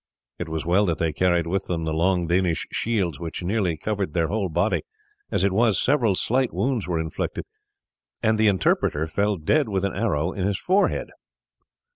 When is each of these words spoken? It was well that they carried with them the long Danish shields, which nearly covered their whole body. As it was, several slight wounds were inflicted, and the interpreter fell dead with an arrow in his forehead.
It 0.39 0.49
was 0.49 0.65
well 0.65 0.87
that 0.87 0.97
they 0.97 1.13
carried 1.13 1.45
with 1.45 1.67
them 1.67 1.83
the 1.85 1.93
long 1.93 2.25
Danish 2.25 2.65
shields, 2.71 3.19
which 3.19 3.43
nearly 3.43 3.77
covered 3.77 4.13
their 4.15 4.29
whole 4.29 4.49
body. 4.49 4.81
As 5.29 5.43
it 5.43 5.51
was, 5.51 5.79
several 5.79 6.15
slight 6.15 6.51
wounds 6.51 6.87
were 6.87 6.97
inflicted, 6.97 7.45
and 8.23 8.39
the 8.39 8.47
interpreter 8.47 9.05
fell 9.05 9.35
dead 9.37 9.69
with 9.69 9.85
an 9.85 9.95
arrow 9.95 10.31
in 10.31 10.43
his 10.47 10.57
forehead. 10.57 11.09